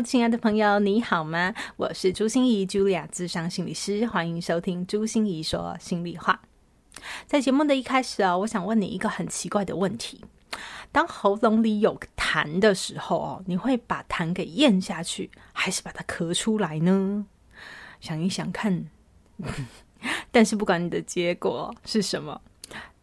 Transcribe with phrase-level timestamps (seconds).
[0.00, 1.52] 亲爱的朋友，你好吗？
[1.76, 6.40] 我是朱心仪，Julia，咨商心理师，欢迎收听朱心仪说心里话。
[7.26, 10.24] 在节目的一开始啊，我想问你一个很奇怪的问题：
[10.92, 17.26] 当喉咙里有痰的时候哦，你会把痰给咽下去，还是把它咳出来呢？
[18.00, 18.86] 想一想看。
[20.30, 22.40] 但是不管你的结果是什么，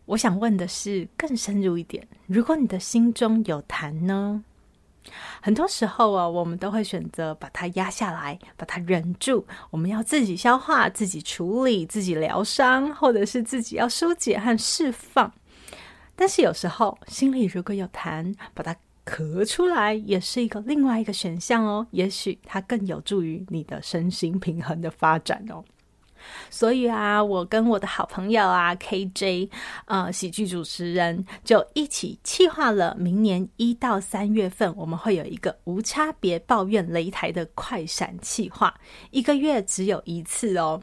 [0.06, 4.44] 我想问的是更深入一点：如果你的心中有痰呢？
[5.42, 9.46] 很多时候啊，我们都会选择把它压下来，把它忍住。
[9.70, 15.32] 我们要自己消化、自己处理、自己疗伤，或者是自己要疏解和释放。
[16.16, 21.88] 但是有时候心里如果有痰，把它咳出来，也是一个另外一个选项哦。
[21.92, 25.64] 也许它更有助于你的身心平衡的发展哦。
[26.50, 29.50] 所以啊，我跟我的好朋友啊，KJ，
[29.86, 38.74] 呃，喜剧主持人，就一起企划了明年一到三月份，我们会有一个无差别抱怨擂台的快闪企划，
[39.12, 40.82] 一个月只有一次哦。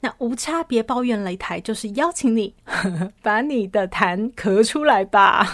[0.00, 2.54] 那无差别抱怨擂台就是邀请你
[3.22, 5.46] 把你的痰咳出来吧。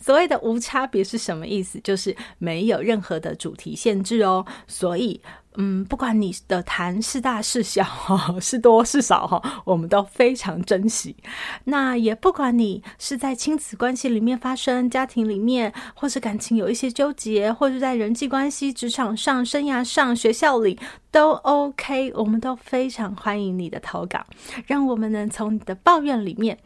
[0.00, 1.80] 所谓的无差别是什么意思？
[1.82, 4.44] 就是没有任何的主题限制哦。
[4.66, 5.20] 所以。
[5.56, 7.84] 嗯，不管你的痰是大是小，
[8.40, 11.16] 是多是少，哈，我们都非常珍惜。
[11.64, 20.78] 那也不管你是在亲子关系里面发生，家庭里面，或是感情有一些纠结，或是在人际关系、职场上、生涯上、学校里
[21.10, 24.24] 都 OK，我们都非常欢迎你的投稿，
[24.66, 26.58] 让我们能从你的抱怨里面。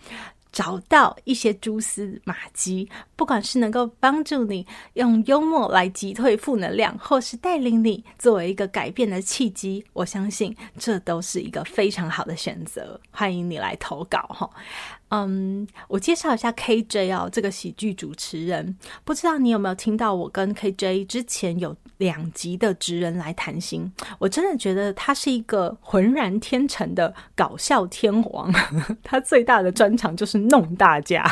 [0.52, 13.00] 找到一些蛛丝马迹，不管是能够帮助你用幽默来击退负能量，或是带领你作为一个改变的契机，我相信这都是一个非常好的选择。
[13.10, 14.50] 欢迎你来投稿哈。
[15.10, 28.52] 嗯，我介绍一下 KJ 哦，这个喜剧主持人，不知道你有没有听到我跟 KJ 之前有两集的职人来谈心，我真的觉得他是一个浑然天成的搞笑天王，
[29.02, 31.24] 他最大的专长就是弄大家，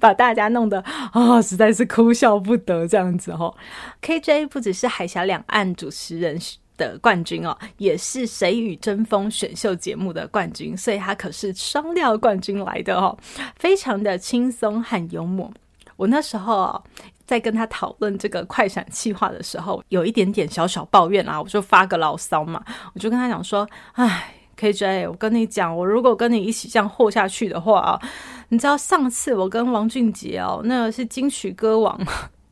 [0.00, 0.80] 把大家弄得
[1.12, 3.54] 啊、实在是哭笑不得这样子哈。
[4.02, 6.38] KJ 不只是海峡两岸主持人。
[6.80, 13.16] 的冠军哦，也是《谁与争锋》选秀节目的冠军，所以他可是双料冠军来的哦，
[13.56, 15.52] 非常的轻松和幽默。
[15.96, 16.82] 我那时候，
[17.26, 22.64] 在跟他讨论这个快闪计划的时候，有一点点小小抱怨啊，我就发个牢骚嘛，
[22.94, 28.00] 我就跟他讲说：“哎，KJ，我跟你讲，我如果跟你一起这样活下去的话啊，
[28.48, 32.00] 你知道上次我跟王俊杰哦，那是金曲歌王。”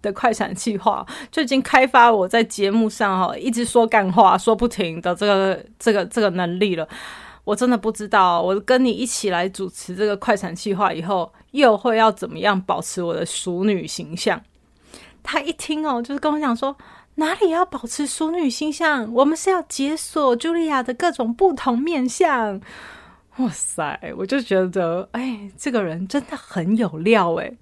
[0.03, 6.89] 的快闪计划就已经开发我在节目上哈一直说干话说不停的这个这个这个能力了。
[7.45, 14.39] 我真的不知道，我跟你一起来主持这个快闪计划以后，又会要怎么样保持我的淑女形象？
[15.23, 16.77] 他一听哦，就是跟我讲说，
[17.15, 19.11] 哪里要保持淑女形象？
[19.15, 22.61] 我们是要解锁茱莉亚的各种不同面相。
[23.39, 27.53] 哇塞，我就觉得，哎，这个人真的很有料哎。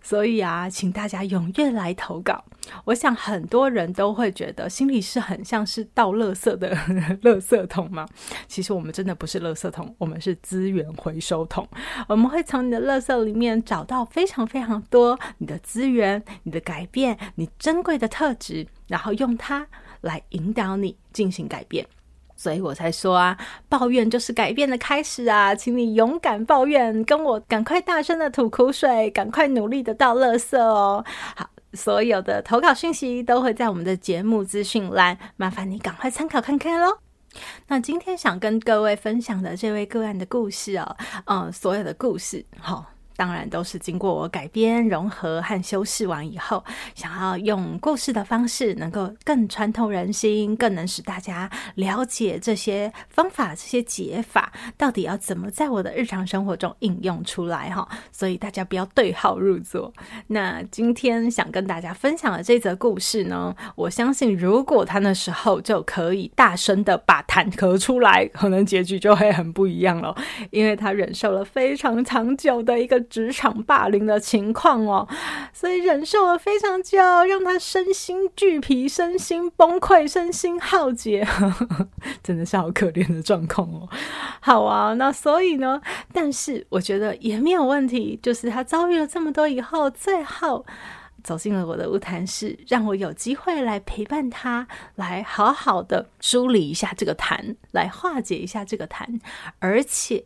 [0.00, 2.42] 所以啊，请大家踊跃来投稿。
[2.84, 6.74] 我想很多人都会觉得心理师很像是倒垃圾的
[7.22, 8.08] 垃圾桶嘛。
[8.46, 11.68] 其实我们真的不是垃圾桶，我们是资源回收桶。
[12.08, 19.66] 我们会从你的垃圾里面找到非常非常多你的资源、你的改变、你珍贵的特质，然后用它
[20.00, 21.86] 来引导你进行改变。
[22.38, 23.36] 所以我才说啊，
[23.68, 31.04] 抱怨就是改变的开始啊，请你勇敢抱怨，跟我赶快大声的吐苦水，赶快努力的倒垃圾哦。
[31.34, 36.98] 好，所有的投稿讯息都会在我们的节目资讯栏，麻烦你赶快参考看看喽。
[37.66, 40.96] 那今天想跟各位分享的这位个案的故事哦，
[41.26, 42.97] 嗯，所有的故事，好。
[43.18, 57.88] 当然都是经过我改编、融合和修饰完以后，想要用故事的方式，能够更穿透人心，更能使大家了解这些方法、这些解法到底要怎么在我的日常生活中应用出来哈。
[58.12, 59.92] 所以大家不要对号入座。
[60.28, 70.14] 那今天想跟大家分享的这则故事呢，我相信如果他那时候就可以大声的把痰咳出来，可能结局就会很不一样了，
[70.52, 73.04] 因为他忍受了非常长久的一个。
[73.08, 75.08] 职场霸凌的情况哦，
[75.52, 81.26] 所以忍受了非常久，让他身心俱疲、身心崩溃、身心耗竭，
[82.22, 83.88] 真的是好可怜的状况哦。
[84.40, 85.80] 好啊，那所以呢，
[86.12, 90.64] 但是我觉得也没有问题，就是他遭遇了这么多以后，最后。
[91.24, 99.20] 走进了我的晤谈室，让我有机会来陪伴他，来好好的梳理一下这个谈，来化解一下这个谈。
[99.58, 100.24] 而且，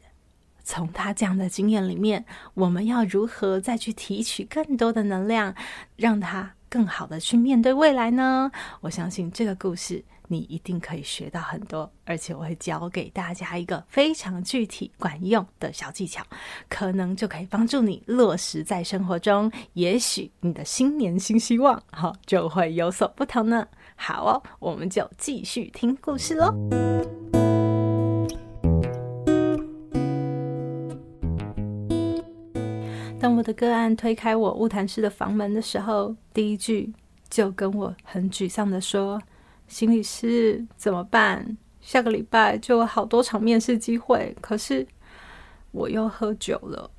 [0.65, 2.25] 从他这样的经验里面，
[2.55, 5.55] 我们要如何再去提取更多的能量，
[5.97, 8.51] 让他更好的去面对未来呢？
[8.81, 10.05] 我相信这个故事。
[10.29, 16.25] 你一定可以学到很多，而且我会教给大家一个非常具体、管用的小技巧，
[16.71, 19.53] 可能就可以帮助你落实在生活中。
[19.75, 23.67] 也许你的新年新希望，哈，就会有所不同呢。
[23.95, 26.55] 好哦，我们就继续听故事喽。
[33.23, 36.93] 当我的个案推开我晤谈室的房门的时候，第一句
[37.31, 39.23] 就跟我很沮丧地说。
[39.69, 41.57] 心理师怎么办？
[41.81, 44.85] 下个礼拜就有好多场面试机会，可是
[45.71, 46.91] 我又喝酒了。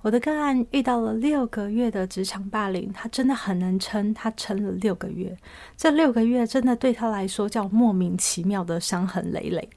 [0.00, 5.36] 我的个案遇到了六个月的职场霸凌，他真的很能撑，他撑了六个月。
[5.76, 9.68] 这六个月真的对他来说叫莫名其妙的伤痕累累。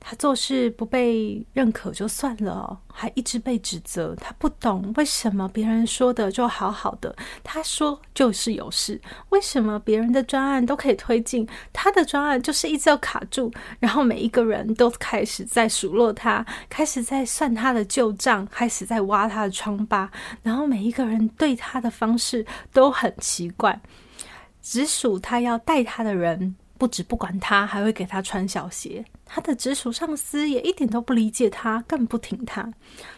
[0.00, 4.16] 他做事不被认可就算了，还一直被指责。
[4.16, 7.14] 他不懂为什么别人说的就好好的，
[7.44, 8.98] 他说就是有事。
[9.28, 13.52] 为什么别人的专案都可以推进，他的专案就是一直要卡住？
[13.78, 20.10] 然后每一个人都开始在数落他，开始在算他的旧账，开始在挖他的疮疤。
[20.42, 23.78] 然后每一个人对他的方式都很奇怪，
[24.62, 26.56] 直属他要带他的人。
[26.78, 29.04] 不止不管他，还会给他穿小鞋。
[29.32, 32.68] 他的直属上司也一点都不理解他，更不挺他。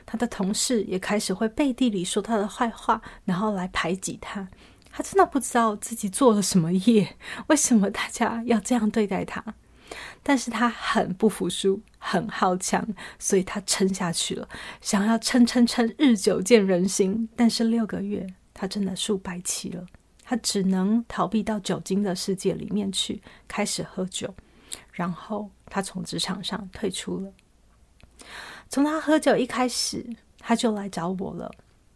[0.04, 4.46] 他的同事也开始会背地里说他的坏话，然后来排挤他。
[4.90, 7.16] 他真的不知道自己做了什么业，
[7.46, 9.42] 为什么大家要这样对待他？
[10.22, 12.86] 但是他很不服输，很好强，
[13.18, 14.46] 所以他撑下去了，
[14.82, 17.26] 想要撑撑撑，日久见人心。
[17.34, 19.86] 但是六个月，他真的输白起了。
[20.22, 24.34] 他只能逃避到酒精的世界里面去，开始喝酒，
[24.92, 27.32] 然后他从职场上退出了。
[28.68, 30.06] 从他喝酒一开始，
[30.38, 31.50] 他就来找我了。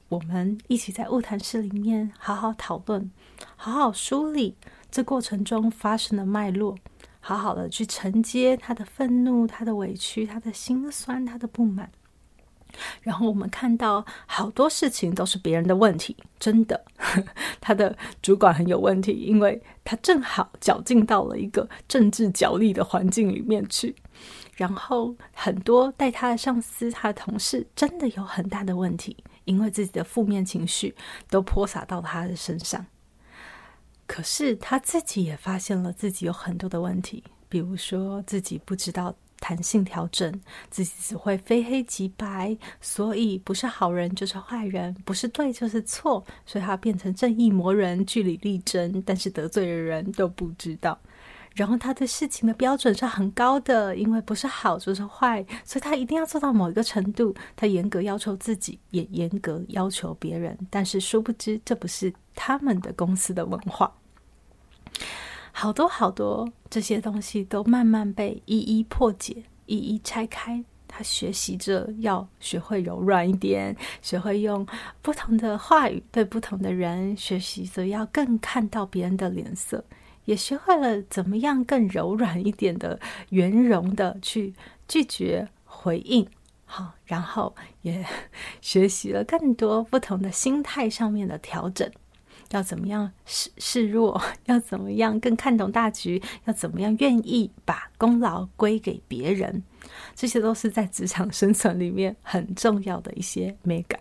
[0.08, 3.10] 我们一起在物谈室里面好好讨论，
[3.56, 4.56] 好好梳理
[4.90, 6.76] 这过程中发生的脉络，
[7.20, 11.90] 好好的去承接他的愤怒、他的委屈、他的心酸、他的不满。
[13.02, 16.84] 然后我们看到好多事情都是别人的问题，真的，
[17.61, 23.94] 他的主管很有问题，因为他正好绞进到了一个政治角力的环境里面去。
[24.55, 30.94] 然后很多带他的上司、他的同事真的有很大的问题，因为自己的负面情绪
[31.29, 32.87] 都泼洒到他的身上。
[34.06, 39.14] 可是他自己也发现了自己有很多的问题，比如说自己不知道。
[39.41, 40.41] 弹性调整，
[40.71, 50.99] 自己只会非黑即白，所以不是好人就是坏人，不是对就是错，所以他变成正义魔人，据理力争，但是得罪的人都不知道。
[51.55, 57.35] 然后他对事情的标准是很高的，因为不是好就是坏，所以他一定要做到某一个程度。
[57.56, 63.91] 他严格要求自己，也严格要求别人，但是殊不知这不是他们的公司的文化。
[65.58, 70.63] 好多好多这些东西都慢慢被一一破解，一一拆开。
[70.86, 74.67] 他学习着要学会柔软一点，学会用
[75.01, 79.82] 不同的话语对不同的人，学习着要更看到别人的脸色，
[80.27, 84.53] 也学会了怎么样更柔软一点的圆融的去
[84.86, 86.29] 拒绝回应。
[86.67, 88.05] 好，然后也
[88.60, 91.91] 学习了更多不同的心态上面的调整。
[92.50, 94.20] 要怎么样示示弱？
[94.46, 96.22] 要怎么样更看懂大局？
[96.44, 99.62] 要怎么样愿意把功劳归给别人？
[100.15, 104.00] 这些都是在职场生存里面很重要的一些美感。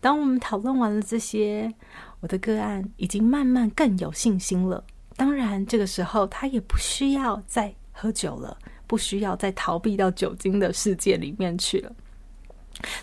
[0.00, 1.72] 当我们讨论完了这些，
[2.20, 4.82] 我的个案已经慢慢更有信心了。
[5.16, 11.92] 当然，这个时候他也不需要再喝酒了，不需要再逃避到酒精的世界里面去了。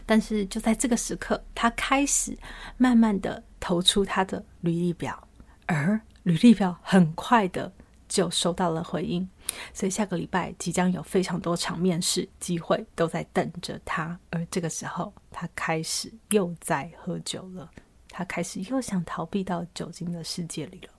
[0.05, 2.37] 但是就在这个时刻，他开始
[2.77, 5.27] 慢慢的投出他的履历表，
[5.65, 7.71] 而履历表很快的
[8.07, 9.27] 就收到了回应，
[9.73, 14.17] 所以下个礼拜即将有非常多场面试机会都在等着他。
[14.29, 17.69] 而这个时候，他开始又在喝酒了，
[18.09, 20.89] 他开始又想逃避到酒精的世界里了。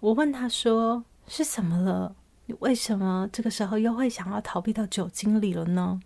[0.00, 2.16] 我问他说：“是怎么了？
[2.46, 6.00] 你为什么这个时候又会想要逃避到酒精里了呢？”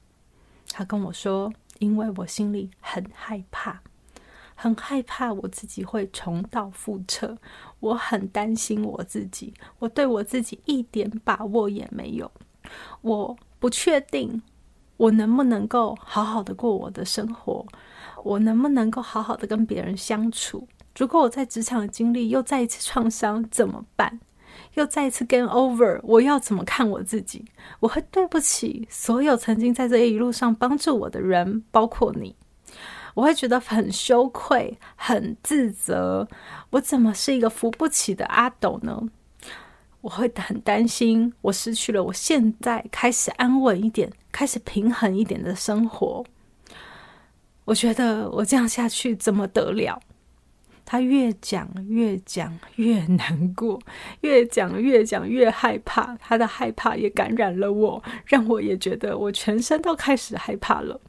[0.76, 3.81] 他跟我说：“因为我心里很害怕，
[4.57, 7.38] 很害怕我自己会重蹈覆辙，
[7.78, 12.28] 我很担心我自己，我对我自己一点把握也没有，
[13.02, 14.43] 我不确定
[14.97, 17.64] 我能不能够好好的过我的生活，
[18.25, 20.66] 我能不能够好好的跟别人相处。
[20.99, 24.19] 如果我在职场的经历又再一次创伤，怎么办？”
[24.75, 27.44] 又再一次 game over，我要怎么看我自己？
[27.80, 32.34] 我会对不起所有曾经在这一路上帮助我的人，包括你。
[33.14, 36.26] 我会觉得很羞愧、很自责。
[36.70, 39.00] 我怎么是一个扶不起的阿斗呢？
[40.00, 46.25] 我会很担心，我失去了我现在开始安稳一点、开始平衡一点的生活。
[47.64, 49.99] 我觉得我这样下去怎么得了？
[50.85, 53.81] 他越讲越讲越难过，
[54.21, 56.17] 越讲越讲越害怕。
[56.17, 61.00] 他的害怕也感染了我，让我也觉得我全身都开始害怕了。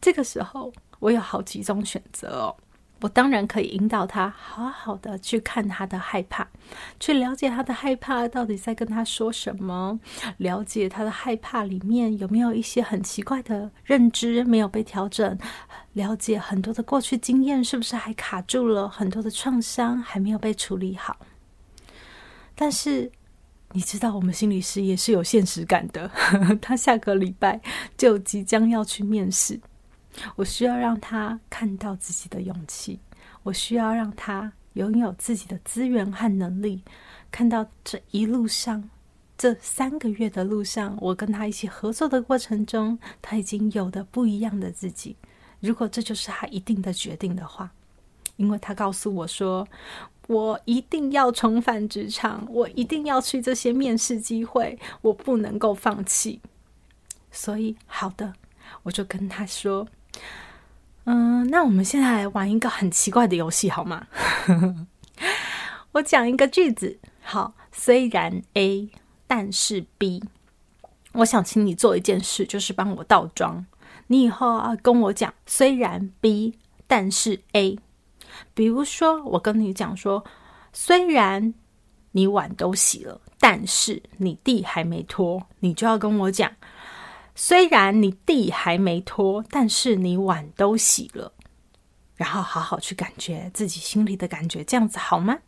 [0.00, 2.56] 这个时候，我有好几种选择哦。
[3.04, 6.48] 我当然可以引导他好好的去看他的害怕，
[6.98, 10.00] 去了解他的害怕到底在跟他说什么，
[10.38, 15.38] 了解他的害怕里面有没有一些很奇怪的认知没有被调整，
[15.92, 21.18] 了解很多的过去经验是不是还卡住了，很多的创伤还没有被处理好。
[22.54, 23.12] 但是
[23.72, 26.10] 你知道，我们心理师也是有现实感的，
[26.62, 27.60] 他下个礼拜
[27.98, 29.60] 就即将要去面试。
[30.36, 33.00] 我需要让他看到自己的勇气，
[33.42, 36.82] 我需要让他拥有自己的资源和能力，
[37.30, 38.90] 看到这一路上，
[39.36, 45.16] 这三个月的路上，我跟他一起合作的过程中，他已经有的不一样的自己。
[45.60, 47.72] 如果这就是他一定的决定的话，
[48.36, 49.66] 因为他告诉我说，
[50.26, 56.40] 我一定要重返职场，我一定要去这些面试机会，我不能够放弃。
[57.30, 58.34] 所以，好的，
[58.84, 59.86] 我就跟他说。
[61.04, 64.06] 嗯，那我们现在来玩一个很奇怪的游戏，好吗？
[65.92, 68.90] 我讲一个句子，好，虽然 A，
[69.26, 70.22] 但是 B。
[71.12, 73.64] 我想请你做一件事，就是帮我倒装。
[74.08, 77.78] 你以后啊跟我讲，虽然 B，但是 A。
[78.52, 80.24] 比如说，我跟你讲说，
[80.72, 81.54] 虽然
[82.10, 86.50] 你碗都洗了，但是你地还没拖，你就要跟我讲。
[87.36, 91.32] 虽然你地还没拖，但是你碗都洗了，
[92.14, 95.38] 然后好好去感觉自己心里的感觉，这样子好吗？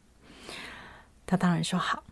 [1.25, 2.02] 他当然说好。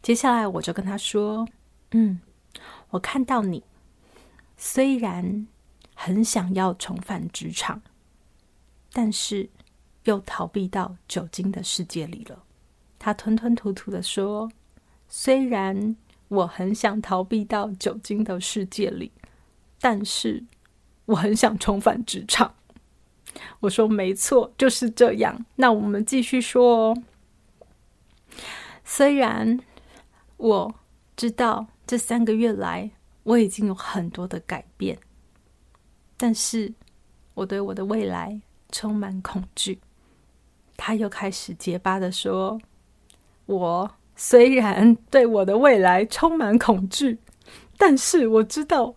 [0.00, 1.46] 接下来我就跟他说
[1.92, 2.18] ：“嗯，
[2.90, 3.62] 我看到你
[4.56, 5.46] 虽然
[5.94, 7.82] 很想要重返职场，
[8.92, 9.48] 但是
[10.04, 12.42] 又逃避到酒精的世界里了。”
[12.98, 14.50] 他吞吞吐吐的说
[15.08, 15.94] ：“虽然。”
[16.28, 19.12] 我很想逃避到酒精的世界里，
[19.80, 20.42] 但是
[21.04, 22.54] 我很想重返职场。
[23.60, 25.44] 我说没错，就是这样。
[25.56, 27.02] 那我们继续说哦。
[28.84, 29.60] 虽然
[30.36, 30.74] 我
[31.16, 32.90] 知道这三个月来
[33.22, 34.98] 我已经有很多的改变，
[36.16, 36.72] 但是
[37.34, 38.40] 我对我的未来
[38.70, 39.80] 充满恐惧。
[40.76, 42.60] 他又开始结巴的说
[43.46, 47.18] ：“我。”虽然对我的未来充满恐惧，
[47.76, 48.94] 但是我知道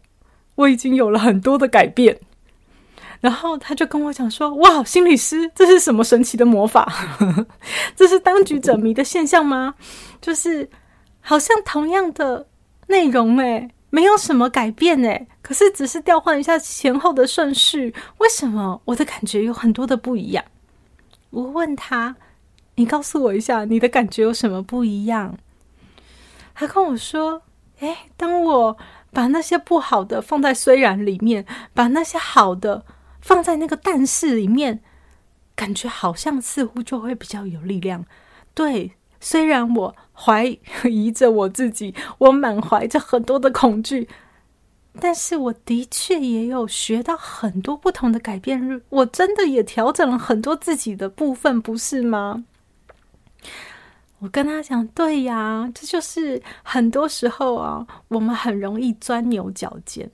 [0.55, 2.17] 我已经有了很多的改变。
[3.19, 6.87] 然后他就跟我讲说：“哇，心理师，这是什么神奇的魔法？
[7.95, 9.73] 这是当局者迷的现象吗？
[10.21, 10.69] 就是
[11.19, 12.45] 好像同样的
[12.85, 20.45] 内容，诶，没有什么改变，诶，可是只是调换一下前后的顺序，为什么我的感觉有很多的不一样？”
[21.31, 22.15] 我问他。
[22.77, 25.35] 你告诉我一下，你的感觉有什么不一样？
[26.53, 27.41] 他跟我说
[27.81, 28.77] ：“诶，当我
[29.11, 31.43] 把那些不好的放在虽然里面，
[31.73, 32.85] 把那些好的
[33.19, 34.81] 放在那个但是里面，
[35.55, 38.05] 感觉好像似乎就会比较有力量。
[38.53, 40.45] 对，虽然我怀
[40.83, 44.07] 疑着我自己，我满怀着很多的恐惧，
[44.99, 48.83] 但是我的确也有学到很多不同的改变日。
[48.89, 52.45] 我真的也调整了很多自己的部分，不是吗？”
[54.19, 60.09] 我跟他讲，对呀，这就是很多时候啊，我们很容易钻牛角尖。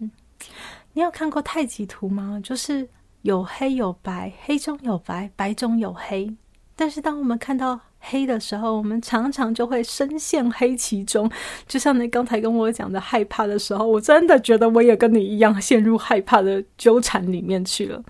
[0.91, 2.39] 你有看过太极图吗？
[2.43, 2.88] 就是
[3.22, 6.29] 有黑有白，黑中有白，白中有黑。
[6.75, 11.31] 但是当我们看到黑的时候，我们常常就会深陷黑其中。
[11.67, 18.03] 就像你刚才跟我讲的害怕的时候，我真的觉得我也跟你一样陷入害怕的纠缠里面去了。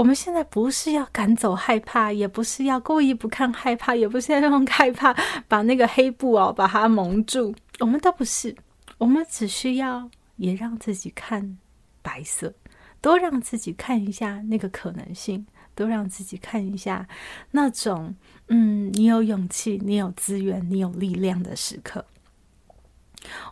[0.00, 5.14] 我们现在不是要赶走害怕，也不是要故意不看害怕，也不是要用害怕
[5.46, 7.54] 把那个黑布哦把它蒙住。
[7.80, 8.56] 我们都不是，
[8.96, 11.58] 我们只需要也让自己看
[12.00, 12.54] 白色，
[13.02, 17.06] 多让自己看一下那个可能性，多让自己看一下
[17.50, 18.14] 那种，
[18.48, 22.06] 嗯，你有勇气，你有资源，你有力量的时刻。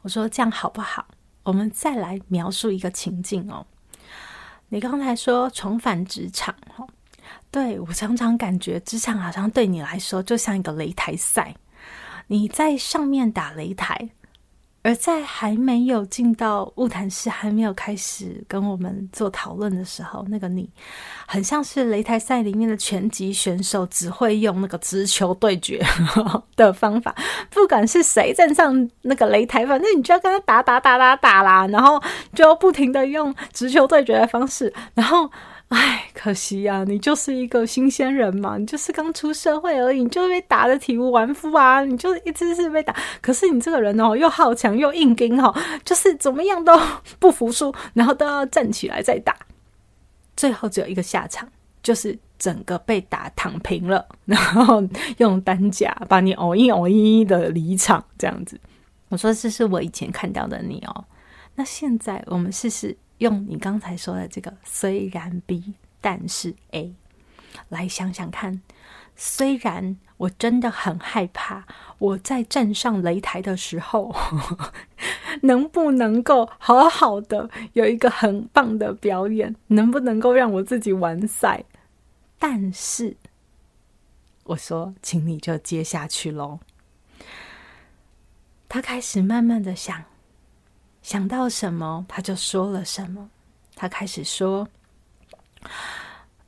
[0.01, 1.09] 我说这样好不好？
[1.43, 3.67] 我们再来描述一个情境哦。
[4.69, 6.87] 你刚才说重返职场，哦，
[7.51, 11.55] 对，我常常感觉职场好像对你来说就像一个擂台赛，
[12.27, 14.11] 你在上面打擂台。
[14.89, 20.67] 而在还没有进到晤谈室，还没有开始跟我们做讨论的时候，那个你
[21.27, 25.85] 很像是擂台赛里面的拳击选手，只会用那个直球对决
[26.57, 27.15] 的方法。
[27.51, 32.03] 不管是谁站上那个擂台，反正你就要跟他打打打打打啦，然后
[32.35, 35.31] 就不停的用直球对决的方式，然后。
[35.69, 42.97] 哎，可惜呀、啊，你就是一个新鲜人嘛，你就是刚出社会而已，你就被打得体无完肤啊，你就一直是被打。
[43.21, 46.81] 可是你这个人哦，又好强又硬颈哈，就是怎么样都
[47.19, 49.37] 不服输，然后都要站起来再打，
[50.39, 51.47] 最后只有一个下场，
[51.83, 54.83] 就是整个被打躺平了，然后
[55.19, 58.59] 用担架把你哦一哦一的离场这样子。
[59.11, 61.05] 我说这是我以前看到的你哦，
[61.55, 62.97] 那现在我们试试。
[63.19, 66.95] 用你刚才说的这个虽然 B 但是 A
[67.69, 68.63] 来想想看，
[69.17, 71.65] 虽然我真的很害怕，
[71.99, 74.15] 我在站上擂台的时候，
[75.43, 81.65] 能不能够好好的有一个很棒的表演，能不能够让我自己完赛？
[82.39, 83.17] 但是
[84.45, 86.61] 我说，请你就接下去喽。
[88.69, 90.05] 他开始慢慢的想。
[91.03, 93.29] 想到什么，他就说了什么。
[93.75, 94.67] 他开始说：“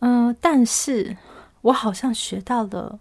[0.00, 1.16] 嗯、但是
[1.60, 2.98] 我好像学到了，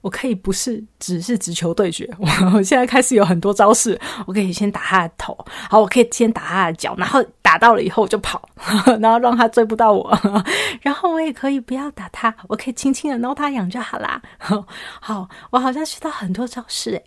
[0.00, 2.08] 我可以不是只是直球对决。
[2.54, 5.36] 我现在开始有很多招式，我可以先打他的头，
[5.68, 8.48] 好，我可以先打他的脚，然后打到了以后我就跑，
[9.00, 10.16] 然后让他追不到我。
[10.80, 14.22] 然后我也可以不要打他，我可以轻轻的挠他痒就好啦。
[15.00, 17.04] 好，我好像学到很多招式诶，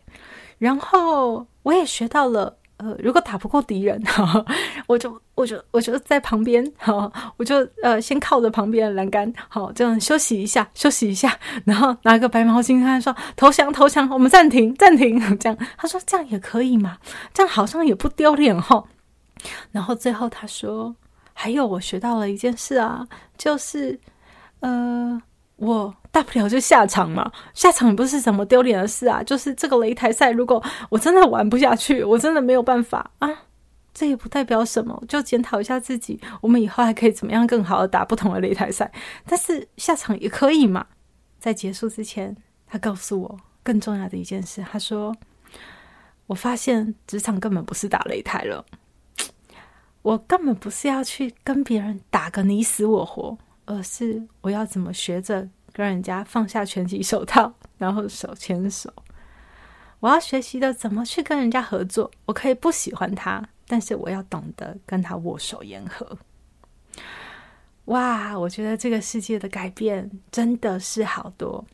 [0.58, 4.02] 然后我也学到了。”呃，如果打不过敌人，
[4.88, 16.98] 我就我就我就在旁边，好，我就呃先靠着旁边的栏杆，好，这样休息一下，休息一下，然后拿个白毛巾，他说投降投降，我们暂停暂停， 这样他说这样也可以嘛，
[17.34, 18.84] 这样好像也不丢脸哈。
[19.72, 20.96] 然后最后他说，
[21.34, 24.00] 还有我学到了一件事啊，就是
[24.62, 25.22] 呃。
[25.62, 29.21] 我大不了就下场嘛，下场不是什么丢脸的事啊。
[29.21, 33.30] 就是这个擂台赛，如果我真的玩不下去，我真的没有办法啊，
[33.93, 38.91] 这也不代表什么，就检讨一下自己，我们以后还可以怎么样更好的打不同的擂台赛。
[39.28, 40.88] 但是下场也可以嘛。
[41.38, 45.15] 在结束之前，他告诉我更重要的一件事，他说
[46.26, 48.65] ：“我发现职场根本不是打擂台了，
[50.02, 58.91] 我根本不是要去跟别人打个你死我活。”而是我要怎么学着跟人家放下拳击手套，然后手牵手。
[60.00, 62.10] 我要学习的怎么去跟人家合作。
[62.26, 66.17] 我可以不喜欢他，但是我要懂得跟他握手言和。
[67.86, 71.65] 哇，我觉得这个世界的改变真的是好多。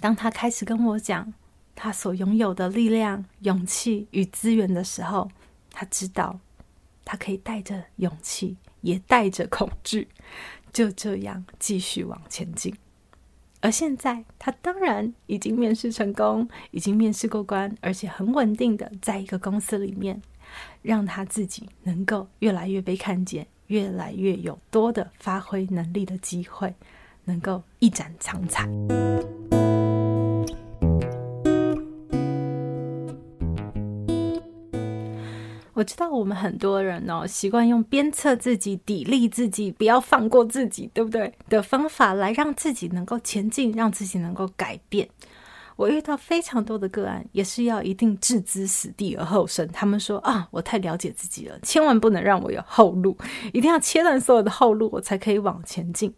[0.00, 1.32] 当他开始跟我讲
[1.74, 5.30] 他所拥有的力量、勇气与资源的时候，
[5.70, 6.38] 他知道
[7.04, 10.08] 他可以带着勇气，也带着恐惧。
[10.78, 12.72] 就这样继续往前进，
[13.60, 20.22] 而现在他当然已经面试成功，已经面试过关，而且很稳定的在一个公司里面，
[20.80, 26.72] 让他自己能够越来越被看见，越来越有多的发挥能力的机会，
[27.24, 28.68] 能够一展长才。
[35.78, 41.32] 我知道我们很多人哦，习惯用鞭策自己、砥砺自己、不要放过自己，对不对？
[41.48, 45.08] 的方法来让自己能够前进，让自己能够改变。
[45.76, 49.68] 我遇到非常多的个案，也是要一定置之死地而后生。
[49.68, 53.16] 他们说啊，我太了解自己了，千万不能让我有后路，
[53.52, 56.12] 一定要切断所有的后路，我才可以往前进。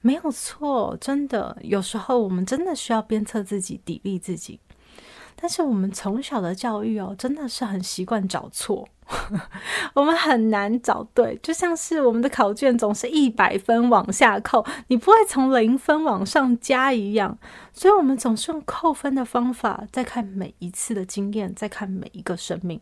[0.00, 4.60] 没有错，真的，有时候我们真的需要鞭策自己、砥砺自己。
[5.36, 8.86] 但是我们从小的教育哦，真的是很习惯找错，
[9.94, 17.36] 我们很难找对，就像是我们的考卷总是一百分往下扣，你不会从零分往上加一样，
[17.72, 22.80] 所以我们总是用扣分的方法在看每一次的经验，在看每一个生命。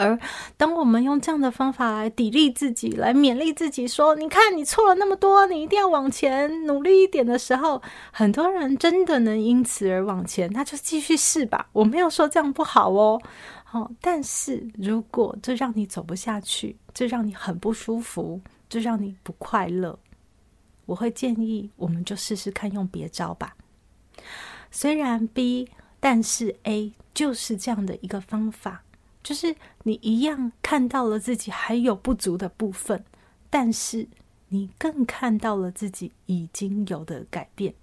[0.00, 0.18] 而
[0.56, 11.68] 当我们用这样的方法来砥砺自己，来勉励自己，说：“你看，你错了那么多，你一定要往前努力一点”的时候，很多人真的能因此而往前，那就继续试吧。
[11.72, 13.20] 我没有说这样不好哦，
[13.64, 19.98] 好，但是如果这让你走不下去，这让你很不舒服，这让你不快乐，
[20.86, 23.54] 我会建议我们就试试看用别招吧。
[24.70, 28.82] 虽然 B，但是 A 就是这样的一个方法，
[29.22, 33.04] 就是你一样看到了自己还有不足的部分，
[33.48, 34.08] 但是
[34.48, 37.74] 你更看到了自己已经有的改变。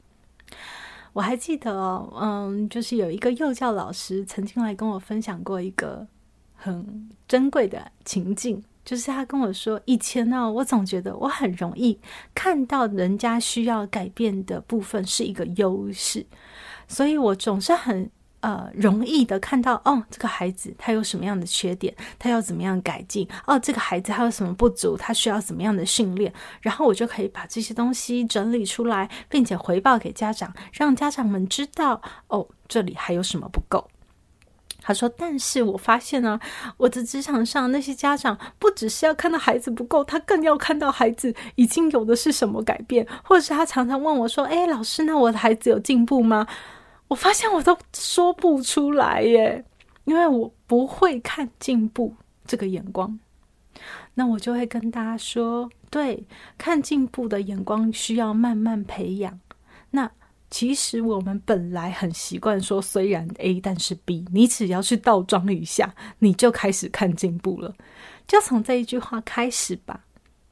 [1.13, 6.06] 我还记得哦，嗯，就是有一个幼教老师曾经来跟我分享过一个
[6.54, 12.00] 很珍贵的情境，就是他跟我说，以前呢，我总觉得我很容易
[12.36, 16.26] 看到人家需要改变的部分是一个优势。
[16.88, 23.28] 所以我总是很呃容易的看到哦，这个孩子他有什么样的缺点，他要怎么样改进？
[23.45, 26.34] 哦，这个孩子他有什么不足，他需要怎么样的训练？
[26.62, 33.89] 然后我就可以把这些东西整理出来，并且回报给家长，让家长们知道哦，这里还有什么不够。
[34.80, 36.39] 他说：“但是我发现呢，
[36.78, 46.47] 我的职场上那些家长不只是要看到孩子不够，他更要看到孩子已经有的是什么改变，或者是他常常问我说：‘哎，老师，那我的孩子有进步吗？’”
[47.08, 49.63] 我发现我都说不出来耶，
[50.06, 52.15] 因为我不会看进步
[52.46, 53.20] 这个眼光。
[54.15, 56.26] 那我就会跟大家说，对，
[56.58, 59.39] 看进步的眼光需要慢慢培养。
[59.91, 60.10] 那
[60.50, 67.74] 其实我们本来很习惯说，虽然 A 但是 B，你只要去倒装一下，你就开始看进步了。
[68.28, 70.02] 就从这一句话开始吧。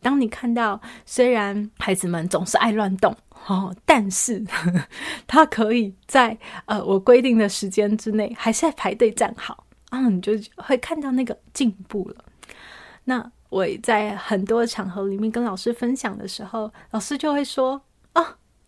[0.02, 3.16] 当你看到，虽然孩子们总是爱乱动。
[3.48, 4.44] 哦，但是
[5.28, 12.26] 他可以在呃我规定的时间之内，还是在排队站好啊，你就会看到那个进步了。
[13.04, 17.82] 那我在很多场合里面跟老师分享的时候，老师就会说。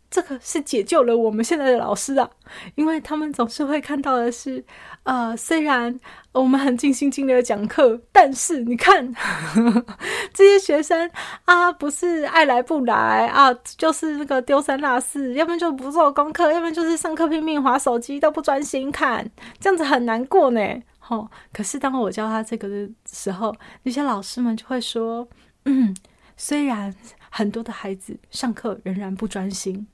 [0.09, 2.29] 这个是解救了我们现在的老师啊，
[2.75, 4.63] 因为他们总是会看到的是，
[5.03, 5.99] 呃，虽然
[6.31, 9.85] 我们很尽心尽力的讲课，但是你看呵呵
[10.33, 11.11] 这些学生
[11.43, 20.61] 啊，不是爱来不来啊，就是那个丢三落四，要不然就不做功课，要不然就是上课拼命划手机，都不专心看，这样子很难过呢。
[21.09, 25.27] 哦，可是当我教他这个的时候，那些老师们就会说，
[25.65, 25.95] 嗯，
[26.37, 26.93] 虽然
[27.29, 29.85] 很多的孩子上课仍然不专心。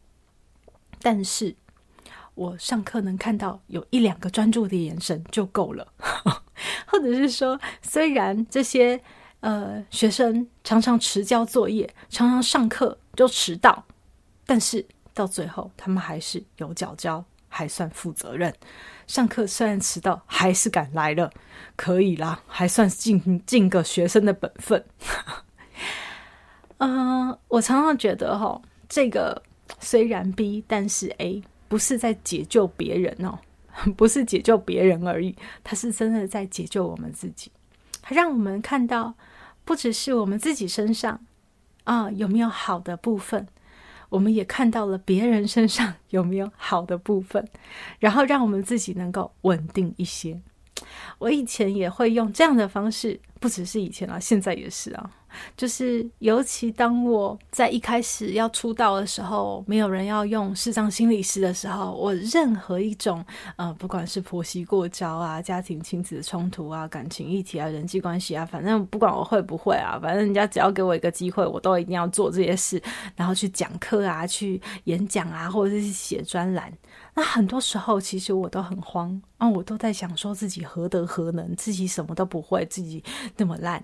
[1.03, 1.53] 但是，
[2.33, 5.85] 我上课能看到有一两个专注的眼神就够了，
[6.87, 8.99] 或者是说，虽然这些
[9.41, 13.83] 呃学生常常迟交作业，常常上课就迟到，
[14.45, 18.55] 但是到最后他们还是有缴交，还算负责任。
[19.05, 21.29] 上课虽然迟到，还是赶来了，
[21.75, 24.85] 可以啦，还算尽尽个学生的本分。
[26.77, 29.43] 嗯、 我常常觉得哈，这个。
[29.79, 33.39] 虽然 B，但是 A 不是在解救别人哦，
[33.97, 37.51] 不是解救别人而已，他是真的在解救我们自己，
[38.01, 39.15] 他让我们看到，
[39.65, 41.19] 不只是我们自己身上
[41.85, 43.47] 啊有没有好的部分，
[44.09, 47.47] 我们也看到了别人身上 有没有好的部分，
[47.99, 50.39] 然后让我们自己能够稳定一些。
[51.17, 55.09] 我以前也会用这样的方式，不只是以前啊，现在也是啊。
[55.57, 63.25] 就是，尤其当我在一开始要出道的时候，没有人要用视障心理师的时候，我任何一种
[63.55, 72.79] 呃，不管是婆媳过招啊、家庭亲子冲突啊、感情议题啊、人际关系啊，反正不管我会不会啊，反正人家只要给我一个机会，我都一定要做这些事，
[73.15, 76.71] 然后去讲课啊、去演讲啊，或者是写专栏。
[77.15, 83.03] 那很多时候，其实我都很慌啊，我都在想说自己何德何能，自己什么都不会，自己
[83.37, 83.83] 那么烂，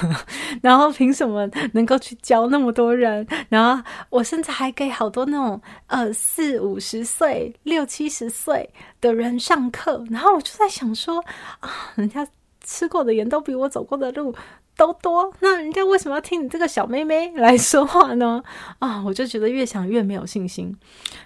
[0.62, 3.26] 然后凭什么能够去教那么多人？
[3.48, 11.22] 然后我甚至还给好多那种呃四五十岁、六七十岁的人上课，然后我就在想说
[11.60, 12.26] 啊，人家
[12.64, 14.34] 吃过的盐都比我走过的路
[14.76, 18.42] 都多，那人家为什么要听你这个小妹妹来说话呢？
[18.78, 20.76] 啊，我就觉得越想越没有信心。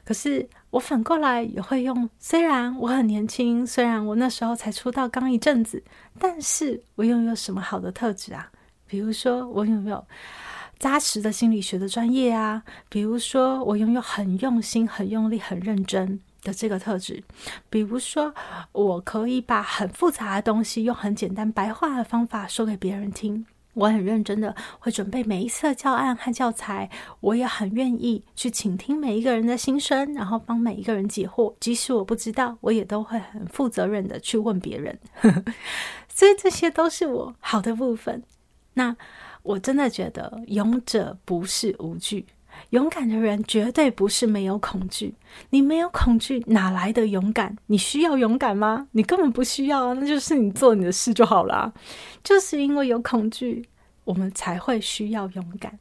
[0.04, 5.82] 可是我反过来也会用，虽然我很年轻，虽然我那时候才出道刚一阵子，
[6.18, 8.50] 但是我拥有什么好的特质啊？
[8.86, 10.04] 比如说我有没有
[10.78, 12.62] 扎实的心理学的专业啊？
[12.88, 17.20] 比如说我拥有很用心、很用力、很认真的这个特质，
[17.68, 18.32] 比如说，
[18.70, 23.44] 我可以把很复杂的东西用很简单白话的方法说给别人听。
[23.74, 26.88] 我很认真的会准备每一次的教案和教材，
[27.20, 31.52] 我也很愿意去倾听每一个人的心声，然后帮每一个人解惑。
[31.60, 34.98] 即使我不知道，我也都会很负责任的去问别人。
[36.08, 38.22] 所以这些都是我好的部分。
[38.72, 38.96] 那
[39.42, 42.24] 我真的觉得，勇者不是无惧。
[42.70, 45.14] 勇敢的人绝对不是没有恐惧，
[45.50, 47.56] 你没有恐惧，哪来的勇敢？
[47.66, 48.88] 你需要勇敢吗？
[48.92, 51.72] 你根本不需要啊，那就是你做你的事就好啦。
[52.24, 53.68] 就是因为有恐惧，
[54.04, 55.78] 我们才会需要勇敢。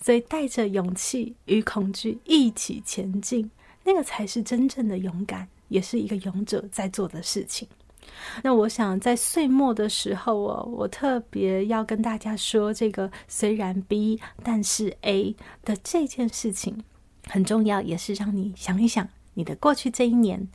[0.00, 3.50] 所以带着勇气与恐惧一起前进，
[3.84, 7.66] 那个才是真正的勇敢，也是一个勇者在做的事情。
[8.42, 16.84] 那我想在岁末的时候哦，我特别要跟大家说，这个虽然 B 但是 A 的这件事情
[17.26, 20.48] 很重要，也是让你想一想你的过去这一年，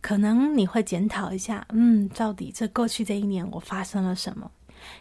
[0.00, 4.50] 可能你会检讨一下，嗯，到底这过去这一年我发生了什么？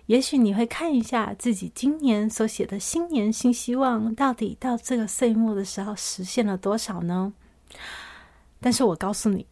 [0.06, 7.34] 也许你会看一下自己今年所写的新年新希望，到底到这个岁末的时候实现了多少呢？
[8.60, 9.46] 但是我告诉你。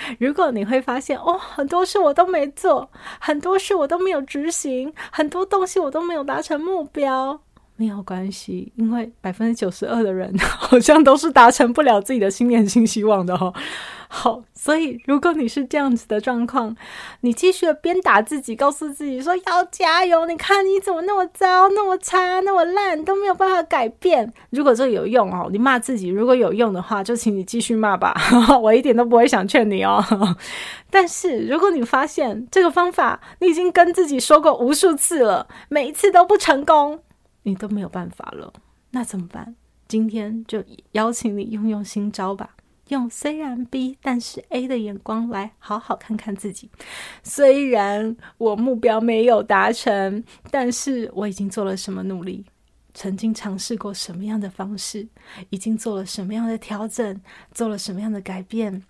[0.18, 2.88] 如果你会发现，哦，很多事我都没做，
[3.20, 7.40] 很多事我都没有执行，很多东西我都没有达成目标，
[7.78, 13.54] 没有关系，因为百分之九十二的人 好像都是达成不了自己的新年新希望的哦。
[14.10, 16.74] 好，所以如果你是这样子的状况，
[17.20, 20.24] 你继续的鞭打自己，告诉自己说要加油。
[20.24, 24.32] 你看你怎么那么糟，那么差，那么烂，都没有办法改变。
[24.50, 28.16] 如果这有用哦，你骂自己，如果有用的话，就请你继续骂吧。
[28.60, 30.02] 我一点都不会想劝你哦。
[30.90, 36.98] 但是如果你发现这个方法你已经跟自己说过无数次了，每一次都不成功，
[37.42, 38.52] 你都没有办法了，
[38.90, 39.54] 那怎么办？
[39.86, 42.56] 今天就邀请你用用新招吧。
[42.88, 46.70] 用虽然 B 但是 A 的眼光来好好看看自己。
[47.22, 52.44] 虽然我目标没有达成，但是我已经做了什么努力？
[52.94, 55.06] 曾经尝试过什么样的方式？
[55.50, 57.20] 已经做了什么样的调整？
[57.52, 58.82] 做了什么样的改变？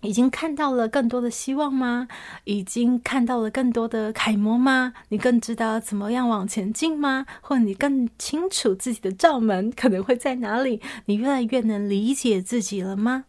[0.00, 2.06] 已经看到了更多的希望吗？
[2.44, 4.94] 已经看到了更多的楷模吗？
[5.08, 7.26] 你更知道怎么样往前进吗？
[7.40, 10.80] 或你更清楚自己的罩门可能会在哪里？
[11.06, 13.24] 你越来越能理解自己了吗？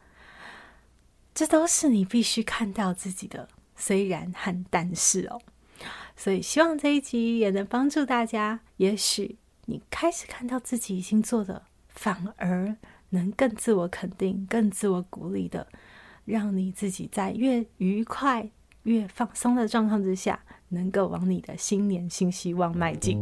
[1.34, 5.42] 这都是你必须看到自己的，虽然和但是哦，
[6.16, 8.60] 所以希望这一集也能帮助大家。
[8.78, 12.76] 也许你开始看到自己已经做的，反而
[13.10, 15.68] 能更自我肯定、更自我鼓励的，
[16.30, 18.48] 让你自己在越愉快、
[18.84, 23.20] 越放松的状况之下，能够往你的新年新希望迈进。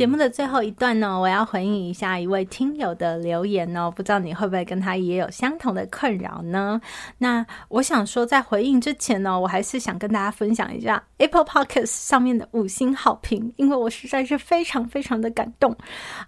[0.00, 6.80] 节目的最后一段呢，我要回应一下一位听友的留言哦，不知道你会不会跟他也有相同的困扰呢？
[7.18, 15.76] 那我想说，在回应之前呢，我还是想跟大家分享一下 Apple Podcast 上面的五星好评，因为我实在是非常非常的感动，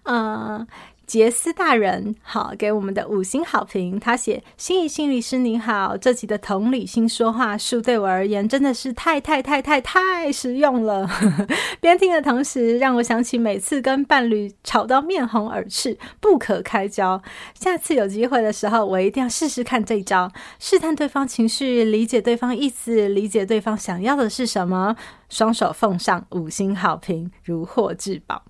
[0.02, 0.66] 嗯、
[1.06, 4.00] 杰斯大人，好，给我们的五星好评。
[4.00, 11.06] 他写：“心怡心理师你好，这集的同理心说话术对我而言真的是太太太太太实用了。
[11.80, 17.20] 边听的同时，让我想起每次跟伴侣吵到面红耳赤、不可开交。
[17.54, 24.96] 下次有机会的时候，我一定要试试看这一招，试探对方情绪，理解对方意思，理解对方想要的是什么。
[25.28, 28.42] 双手奉上五星好评，如获至宝。”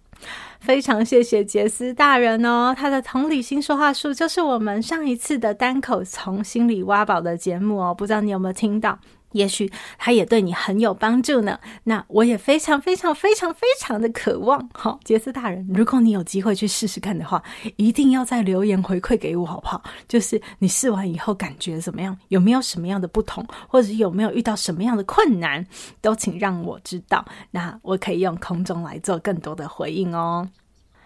[0.61, 8.99] 非常谢谢杰斯大人哦，他的同理心说话术就是我们上一次的单口从心里挖宝的节目哦，不知道你有没有听到？
[9.33, 11.59] 也许他也对你很有帮助呢。
[11.85, 17.43] 那我也非常非常非常非常的渴望，好，杰斯大人，如果你有机会去试试看的话，
[17.77, 19.83] 一定要在留言回馈给我，好不好？
[20.09, 22.17] 就是你试完以后感觉怎么样？
[22.29, 25.67] 有没有什么样的不同，或者有没有遇到什么样的困难，
[26.01, 27.25] 都请让我知道。
[27.51, 30.49] 那我可以用空中来做更多的回应哦。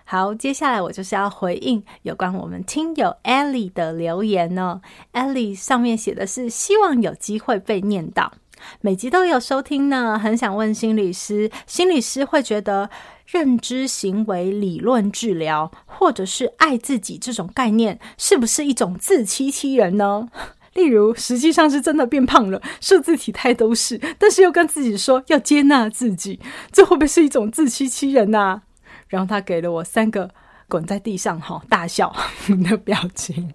[0.08, 4.80] 好，接下来我就是要回应有关我们听友 Ellie 的留言哦。
[5.12, 8.32] Ellie 上面写的是希望有机会被念到，
[8.80, 10.16] 每集都有收听呢。
[10.16, 12.88] 很想问心理师，心理师会觉得
[13.26, 20.28] 认知行为理论治疗或者是爱自己这种概念是不是一种自欺欺人呢？
[20.74, 26.38] 例如，实际上是真的变胖了，数字体态都是，但是又跟自己说要接纳自己，
[26.70, 28.62] 这会不会是一种自欺欺人呐、啊？
[29.08, 30.28] 然后他给了我三个
[30.68, 32.14] 滚在地上哈大笑
[32.68, 33.52] 的表情。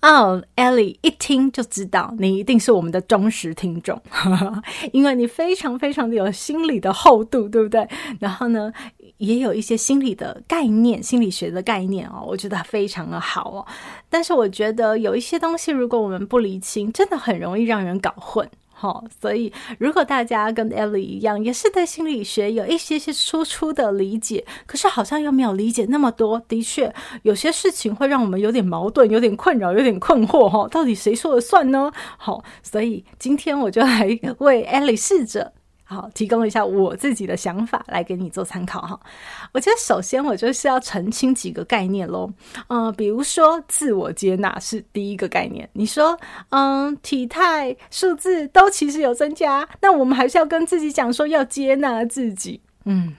[0.00, 4.00] 哦，Ellie 一听就知道你一定是我们的忠实听众，
[4.92, 7.88] 因为你非常非常的有心理的厚度，对不对？
[8.20, 8.72] 然后呢，
[9.18, 13.66] 也有一些心理的概念、心理学的概念哦，我觉得非常的好哦。
[14.08, 18.48] 但是我觉得有一些东西，如果我们不理清，真的很容易让人搞混。
[18.84, 26.38] 好，所以如果大家跟 Ellie 一样，也是对心理学有一些些初初的理解，可是好像又没有理解那么多。
[26.46, 30.50] 的确，有些事情会让我们有点矛盾，有点困扰，有点困惑。
[30.50, 31.90] 哈，到底谁说了算呢？
[32.18, 34.06] 好，所以今天我就来
[34.40, 35.54] 为 Ellie 试着
[35.86, 38.98] 好，提供一下我自己的想法来给你做参考哈。
[39.52, 42.32] 我觉得首先我就是要澄清几个概念喽。
[42.68, 45.68] 嗯、比如说自我接纳是第一个概念。
[45.74, 46.18] 你说，
[46.48, 52.60] 嗯，体态、数字都其实有增加，那我们还是要跟自己讲说要接纳自己。
[52.86, 53.14] 嗯，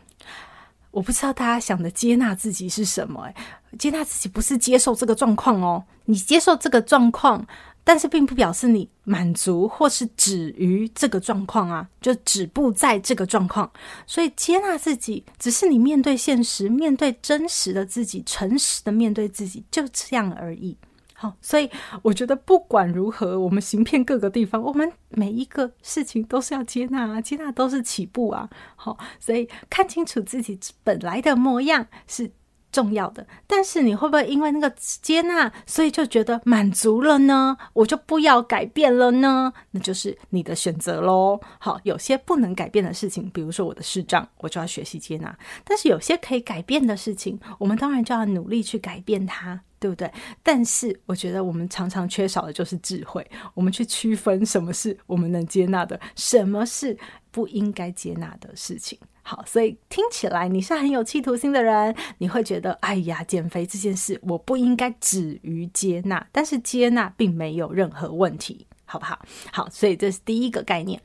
[0.90, 3.22] 我不知道大家想的接纳自己是什么？
[3.28, 3.36] 哎，
[3.78, 7.46] 接纳自己不是接受这个状况哦，你接受这个状况。
[7.86, 13.72] 但是并不表示你满足或是止于这个状况啊，就止步在这个状况。
[14.06, 20.76] 所以接纳自己，只是你面对现实、面对真实的自己，诚实的面对自己，就这样而已。
[21.18, 21.70] 好，所以
[22.02, 28.50] 我觉得不管如何，我们行遍各个地方，我们每一个事情都是要接纳啊，接纳都是起步啊。
[28.76, 32.30] 好，所以看清楚自己本来的模样是
[32.76, 37.56] 重要的，但是你会不会因为那个接纳，所以就觉得满足了呢？
[37.72, 39.54] 我就不要改变了呢？
[39.72, 41.40] 那就是你的选择喽。
[41.58, 45.34] 好，有些不能改变的事情，比如说我的视障，我就要学习接纳。
[45.64, 50.12] 但是有些可以改变的事情，我们当然就要努力去改变它，对不对？
[50.42, 56.98] 但是我觉得我们常常缺少的就是智慧，我们去区分什么是我们能接纳的，什么是
[57.30, 58.98] 不应该接纳的事情。
[59.22, 69.20] 好，所以听起来你是很有企图心的人，你会觉得，哎呀，减肥这件事我不应该止于接纳，但是接纳并没有任何问题，好不好？
[69.52, 71.00] 好，所以这是第一个概念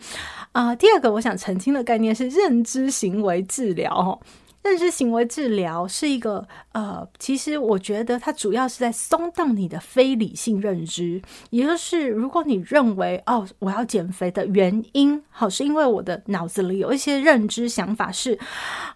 [0.52, 4.18] 啊，第二个我想澄清的概念是认知行为治疗，
[4.62, 11.20] 认知行为治疗是一个呃，其实我觉得它主要是在松动你的非理性认知，
[11.50, 18.38] 也就是如果你认为哦，我要减肥的原因，好，是因为我的脑子里有一些认知想法是，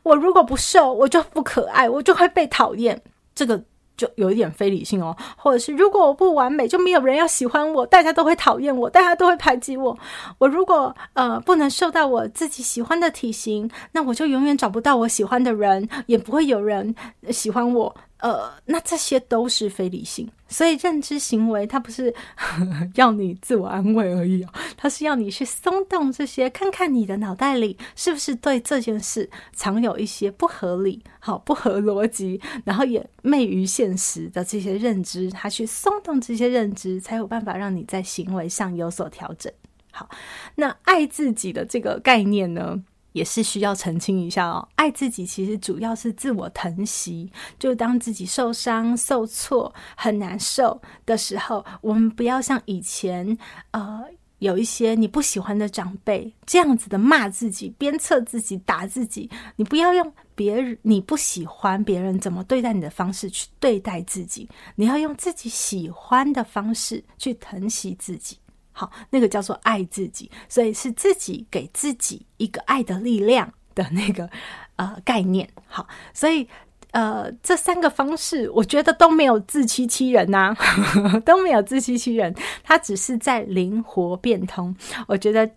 [0.03, 3.01] 我如果不瘦，我就不可爱，我就会被讨厌，
[3.35, 3.65] 这个。
[3.97, 9.97] 就有一点非理性哦，或者是如果我不完美，就没有人要喜欢我，大家都会讨厌我，大家都会排挤我。
[10.39, 16.95] 我如果呃不能瘦到我自己喜欢的体型，那我就永远找不到我喜欢的人，也不会有人
[17.31, 17.95] 喜欢我。
[18.25, 22.15] 呃，那这些都是非理性，所以认知行为它不是
[22.97, 39.53] 要你自我安慰而已哦，它是要你去松动这些，看看你的脑袋里是不是对这件事藏有一些不合理、好不合逻辑，然后也昧于现实的这些认知，它去松动这些认知，才有办法让你在行为上有所调整。
[39.93, 40.09] 好，
[40.55, 42.83] 那爱自己的这个概念呢？
[43.15, 47.31] 也是需要澄清一下哦，爱自己其实主要是自我疼惜。
[47.61, 53.39] 就当自己受伤、受挫、很难受的时候，我们不要像以前，
[53.71, 54.03] 呃，
[54.41, 59.31] 有一些你不喜欢的长辈这样子的骂自己、鞭策自己、打自己。
[59.55, 68.37] 你不要用别人你不喜欢别人怎么对待你的方式去对待自己，你要用自己喜欢的方式去疼惜自己。
[68.77, 74.29] 好，那个叫做爱自己，所以是自己给自己一个爱的力量的那个
[74.75, 75.49] 呃概念。
[75.69, 76.47] 好，所以
[76.91, 80.53] 呃这三个方式，我觉得都没有自欺欺人呐、
[81.25, 82.35] 都没有自欺欺人，
[82.65, 84.75] 它只是在灵活变通。
[85.07, 85.49] 我觉得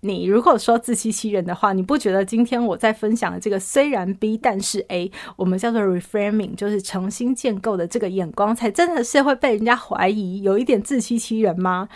[0.00, 11.88] 你如果说自欺欺人的话，你不觉得今天我在分享的这个虽然 B 但是 A，我们叫做 reframing，就是重新建构的这个眼光，才真的是会被人家怀疑有一点自欺欺人吗？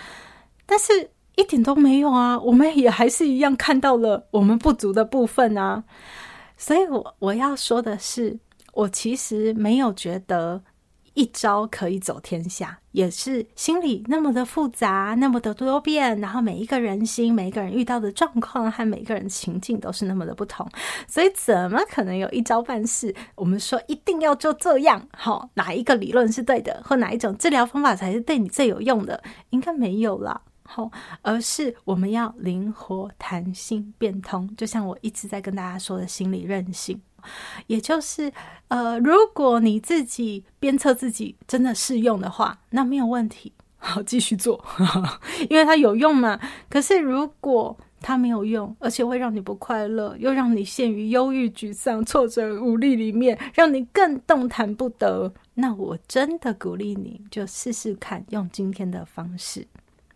[0.70, 5.82] 但是一点都没有啊，我们也还是一样看到了我们不足的部分啊。
[6.56, 8.38] 所以我我要说的是，
[8.72, 10.62] 我其实没有觉得
[11.14, 20.68] 一招可以走天下，也是心里那么的复杂，那么的多变，然后每一个人心，每一个人遇到的状况和每一个人情境都是那么的不同，
[21.08, 23.12] 所以怎么可能有一招半式？
[23.34, 29.20] 我们说一定要就这样，好，哪一个理论是对的，或哪一种治疗方法才是对你最有用的？
[29.50, 30.40] 应该没有啦。
[30.72, 30.88] 好，
[31.22, 37.00] 而是我们要灵活、弹性、变通，就像我一直在跟大家说的心理韧性，
[37.66, 38.32] 也就是，
[38.68, 44.64] 呃，如果你自己鞭策自己真的适用的话，那没有问题，好，继续做，
[45.50, 46.38] 因为它有用嘛。
[46.68, 59.66] 可是如果它没有用，而且会让你不快乐，又让你陷于忧郁、沮丧、挫折、无力里面，让你更动弹不得，那我真的鼓励你就试试看，用今天的方式。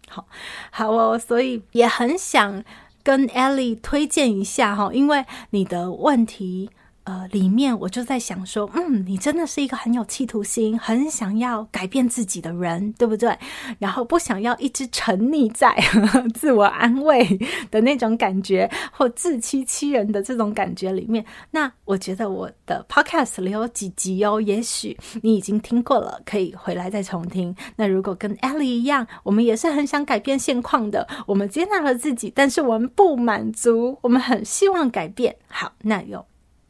[0.08, 0.26] 好，
[0.70, 2.62] 好哦，所以也很想
[3.02, 6.70] 跟 Ellie 推荐一下哈，因为你的问题
[7.04, 13.38] 呃，里面我就在想说，嗯，你真的是一个很有企图心、很想要改变自己的人，对不对？
[13.78, 17.38] 然后不想要一直沉溺在呵呵 自我安慰
[17.70, 21.22] 的那种感觉，或自欺欺人的这种感觉里面。
[21.50, 27.54] 那我觉得我的 podcast 里有几集哦，也许你已经听过了，可以回来再重听。
[27.76, 35.36] 那如果跟 Ellie 一样，我们也是很想改变现况的，我们接纳了自己，但是我们不满足，我们很希望改变。
[35.48, 36.24] 好，那有。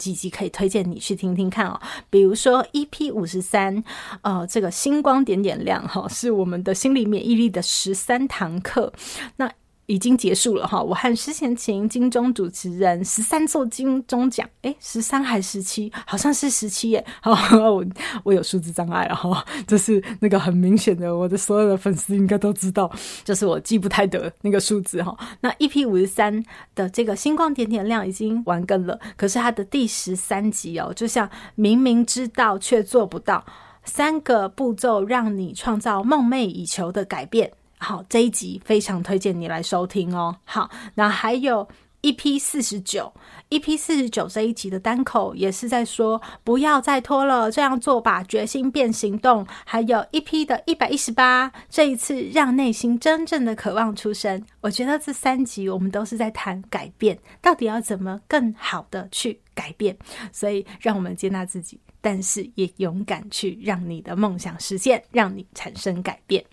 [0.04, 1.80] 几集可以推荐你去听听看哦，
[2.10, 3.82] 比如说 EP 五十三，
[4.22, 8.92] 呃，这个星光点点亮哈，是我们的心理免疫力的十三堂课，
[9.36, 9.50] 那。
[9.86, 15.92] 已经结束了哈，我和施贤琴金钟主持人十三座金钟奖，诶，十三还是十七？
[16.06, 17.04] 好像是十七耶。
[17.20, 17.84] 好， 我
[18.22, 22.90] 我有数字障碍了哈，就是那个很明显的，我的所有的粉丝应该都知道，
[23.24, 25.16] 就是我记不太得那个数字哈。
[25.40, 26.42] 那 EP 五十三
[26.74, 33.44] 的这个星光点点亮已经完更了，可是它的第十三集哦，就像明明知道却做不到，
[33.84, 37.52] 三个步骤让你创造梦寐以求的改变。
[37.78, 40.36] 好，这一集非常推荐你来收听哦。
[40.44, 41.68] 好，那还有
[42.02, 43.12] EP 四十九
[43.50, 49.46] ，EP 四十九这一集的单口也是在说不要再拖了，这样做吧，决心变行动。
[49.64, 54.42] 还有 EP 的一百一十八，这一次让内心真正的渴望出声。
[54.60, 59.96] 我觉得这三集我们都是在谈改变，到底要怎么更好的去改变。
[60.30, 66.44] 所以让我们接纳自己，但是也勇敢去让你的梦想实现，让你产生改变。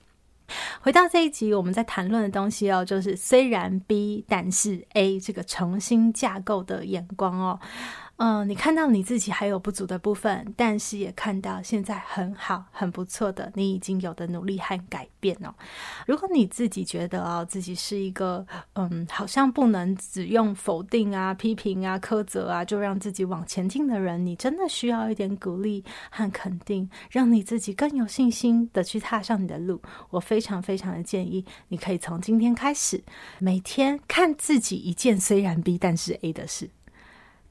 [0.82, 7.60] 回到这一集，我们在谈论的东西哦，就是虽然 B，但是 A 这个重新架构的眼光哦。
[8.24, 15.52] 嗯，你看到你自己还有不足的部分，但是也看到现在很好、很不错的你已经有的努力和改变哦。
[16.06, 29.82] 如果你自己觉得哦，自己是一个嗯，好像不能只用否定啊、批评啊、苛责啊，就让自己往前进的人，你真的需要一点鼓励和肯定，让你自己更有信心的去踏上你的路。
[30.12, 33.04] 我非常非常的建议，你可以从今天开始，
[33.40, 36.70] 每天看自己一件虽然 B 但是 A 的事。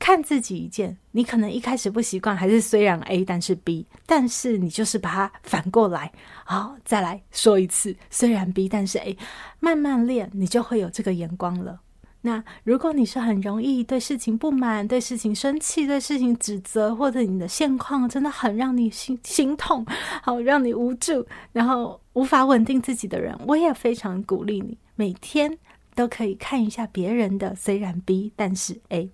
[0.01, 6.11] 看自己一件，你可能一开始不习惯，还是虽然 A 但是 B，但是你就是把它反过来，
[6.45, 9.17] 好，再来说一次，虽然 B 但是 A，
[9.61, 11.81] 慢慢练，你就会有这个眼光了。
[12.23, 19.87] 那如果你是很容易对事情不满、对事情生气、对事情指责，或者你的现况真的很让你心心痛，
[20.23, 25.59] 好让你无助，然后无法稳定自己的人，我也非常鼓励你每天。
[25.95, 29.11] 都可以看一下别人的，虽然 B，但是 A。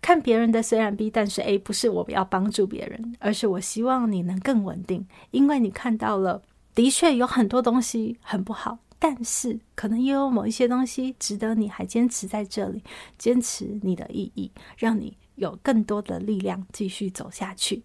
[0.00, 6.42] 看别人的虽然 B，但是 A，不是我要帮助别人，而是我希望你能更稳定，因为你看到了，
[6.74, 12.82] 的确有很多东西很不好，但是可能也有某一些东西值得你还坚持在这里，
[13.16, 17.82] 坚持你的意义，让你有更多的力量继续走下去。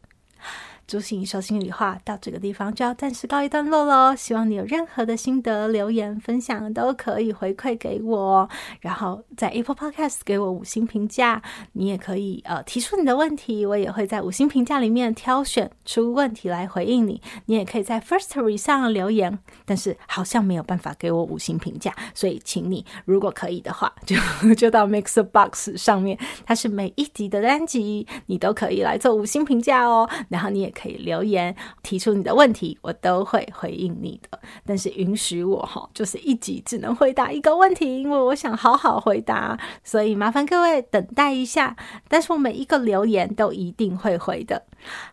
[0.87, 4.15] 朱心说心里话，到这个地方就要暂时告一段落喽。
[4.15, 11.41] 希望你有任何的心得、留言、分享都可以回馈给我，然后在 Apple Podcast 给我五星评价。
[11.73, 17.21] 你也可以呃提出你的问题，我也会在五星评价里面挑选出问题来回应你。
[17.47, 24.15] 你也可以在 Firstory 上留言，但是好像没有办法给我五星评价，所以请你如果可以的话，就
[24.55, 30.09] 就到 Mixbox 上面，它是每一集的单集，你都可以来做五星评价哦。
[30.29, 30.73] 然后你也。
[30.79, 34.39] 可以留言提出你的问题，我都会回应你的。
[34.65, 41.75] 但是允许我哈，就是一集只能回答一个问题，因为我想好好回答，所以麻烦各位等待一下。
[42.07, 44.63] 但是我每一个留言都一定会回的，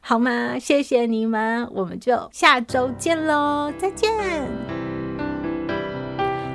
[0.00, 0.58] 好吗？
[0.58, 4.93] 谢谢你们，我们就下周见喽，再见。